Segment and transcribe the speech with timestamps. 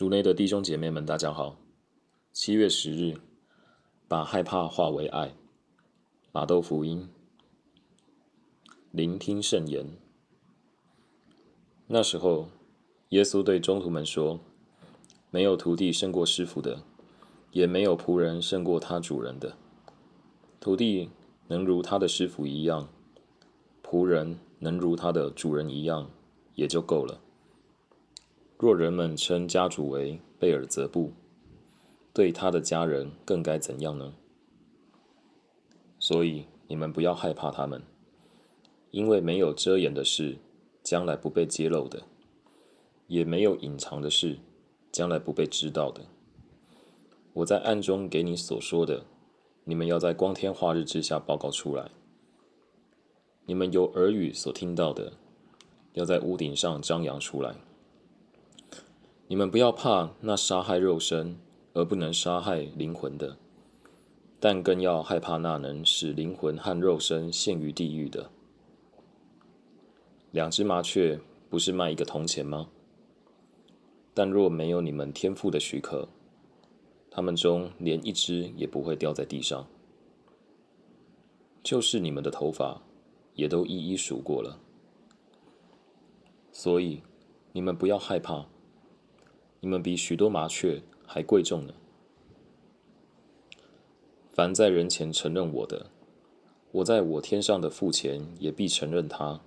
[0.00, 1.58] 主内的弟兄姐妹们，大家好。
[2.32, 3.18] 七月十日，
[4.08, 5.34] 把害怕化为爱。
[6.32, 7.06] 马窦福音，
[8.92, 9.86] 聆听圣言。
[11.86, 12.48] 那时候，
[13.10, 14.40] 耶稣对中徒们说
[15.30, 16.82] ：“没有徒弟胜过师傅的，
[17.50, 19.54] 也没有仆人胜过他主人的。
[20.60, 21.10] 徒弟
[21.48, 22.88] 能如他的师傅一样，
[23.82, 26.08] 仆人能如他的主人一样，
[26.54, 27.20] 也就够了。”
[28.62, 31.12] 若人们称家主为贝尔泽布，
[32.12, 34.12] 对他的家人更该怎样呢？
[35.98, 37.82] 所以你们不要害怕他们，
[38.90, 40.36] 因为没有遮掩的事，
[40.82, 42.00] 将来不被揭露的；
[43.06, 44.36] 也没有隐藏的事，
[44.92, 46.02] 将来不被知道的。
[47.32, 49.06] 我在暗中给你所说的，
[49.64, 51.86] 你们要在光天化日之下报告出来；
[53.46, 55.14] 你们有耳语所听到的，
[55.94, 57.54] 要在屋顶上张扬出来。
[59.30, 61.38] 你们不要怕那杀害肉身
[61.72, 63.36] 而不能杀害灵魂的，
[64.40, 68.28] 但更要害怕那能使灵魂和肉身陷于地狱的。
[70.32, 72.70] 两只麻雀不是卖一个铜钱吗？
[74.12, 76.08] 但若没有你们天赋的许可，
[77.08, 79.64] 它们中连一只也不会掉在地上。
[81.62, 82.82] 就是你们的头发，
[83.36, 84.58] 也都一一数过了。
[86.50, 87.00] 所以
[87.52, 88.44] 你们不要害怕。
[89.60, 91.74] 你们比许多麻雀还贵重呢。
[94.30, 95.90] 凡在人前承认我的，
[96.72, 99.40] 我在我天上的父前也必承认他。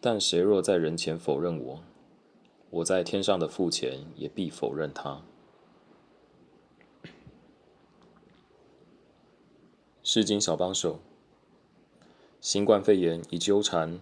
[0.00, 1.80] 但谁若在人前否认我，
[2.70, 5.22] 我在天上的父前也必否认他。
[10.02, 10.98] 世经小帮手，
[12.40, 14.00] 新冠肺炎已纠缠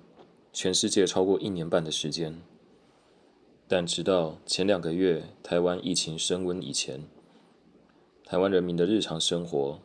[0.52, 2.40] 全世界超过一年半的时间。
[3.72, 7.04] 但直到前两个月台湾疫情升温以前，
[8.24, 9.78] 台湾人民的日常生活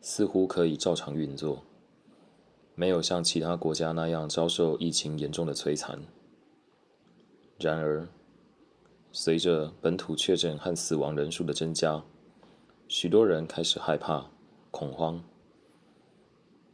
[0.00, 1.62] 似乎可以照常运作，
[2.74, 6.00] 没有像其他国家那样遭受疫情严重的摧残。
[7.58, 8.08] 然而，
[9.12, 12.02] 随着本土确诊和死亡人数的增加，
[12.88, 14.30] 许多人开始害怕、
[14.70, 15.22] 恐慌。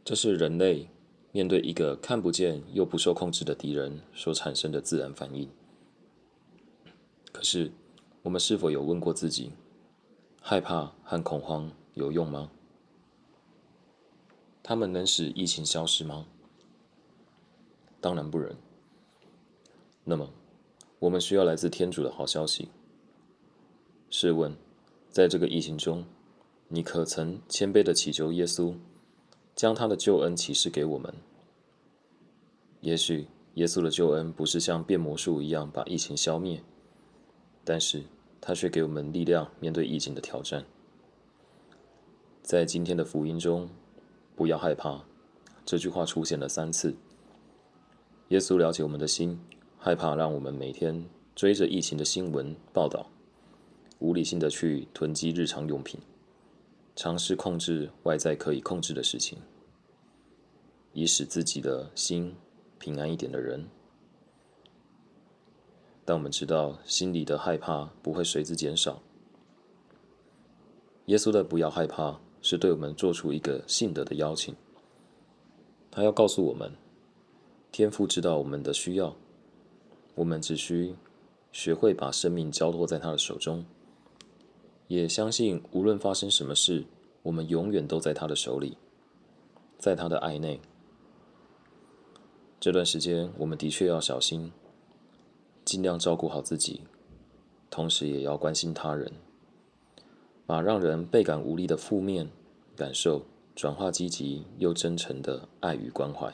[0.05, 0.87] 这是人类
[1.33, 5.49] 面对一个看不见又不受控制的敌人所产生的自然反应。
[7.49, 7.71] 是，
[8.23, 9.53] 我们是否有问过自己，
[10.41, 12.51] 害怕和恐慌有用吗？
[14.61, 16.25] 他们能使疫情消失吗？
[18.01, 18.53] 当然不能。
[20.03, 20.29] 那么，
[20.99, 22.67] 我们需要来自天主的好消息。
[24.09, 24.53] 试问，
[25.09, 26.03] 在这个疫情中，
[26.67, 28.75] 你可曾谦卑的祈求耶稣，
[29.55, 31.13] 将他的救恩启示给我们？
[32.81, 36.61] 也许，耶稣的救恩不是像变魔术一样把疫情消灭。
[37.69, 38.01] 但是，
[38.39, 40.63] 他却给我们力量，面对疫情的挑战。
[42.41, 43.67] 在今天的福音中
[44.37, 45.03] ，“不要害怕”
[45.67, 46.95] 这句话出现了三次。
[48.29, 49.37] 耶稣了解我们的心，
[49.77, 53.09] 害怕让我们每天追着疫情的新闻报道，
[53.99, 55.99] 无理性的去囤积日常用品，
[56.95, 59.39] 尝试控制外在可以控制的事情，
[60.93, 62.33] 以使自己的心
[62.79, 63.67] 平安一点的人。
[66.07, 69.03] 但我们知道，心里的害怕不会随之减少。
[71.07, 74.55] 耶稣的“不要害怕”是对我们做出一个信德的邀请。
[75.91, 76.71] 他要告诉我们，
[77.73, 79.17] 天父知道我们的需要，
[80.15, 80.95] 我们只需
[81.51, 83.65] 学会把生命交托在他的手中，
[84.87, 86.85] 也相信无论发生什么事，
[87.23, 88.77] 我们永远都在他的手里，
[89.77, 90.61] 在他的爱内。
[92.61, 94.53] 这段时间，我们的确要小心。
[95.67, 96.83] 尽量照顾好自己，
[97.69, 99.11] 同时也要关心他人，
[100.45, 102.29] 把让人倍感无力的负面
[102.73, 106.33] 感受转化积极又真诚的爱与关怀，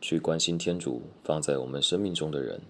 [0.00, 2.62] 去关心天主放在我们生命中的人，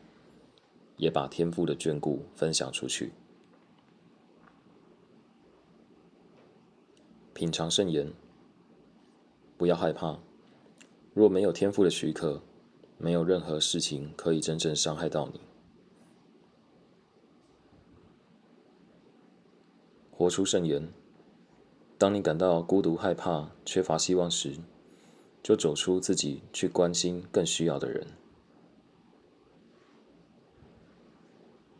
[0.96, 3.12] 也把天父的眷顾分享出去。
[7.32, 8.12] 品尝圣言，
[9.56, 10.18] 不要害怕，
[11.14, 12.42] 若没有天父的许可。
[12.98, 15.40] 没有任何事情可以真正伤害到你。
[20.10, 20.88] 活出圣言。
[21.96, 24.56] 当你感到孤独、害怕、缺乏希望时，
[25.42, 28.06] 就走出自己，去关心更需要的人。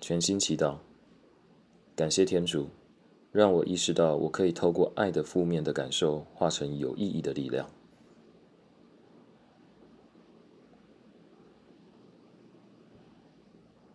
[0.00, 0.79] 全心祈祷，
[1.94, 2.69] 感谢天主，
[3.31, 7.69] 让我意识到我可以透过爱的负面的感受，化成有意义的力量。